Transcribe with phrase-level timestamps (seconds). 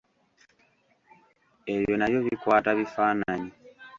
[1.73, 3.51] Ebyo nabyo bikwata bifaananyi.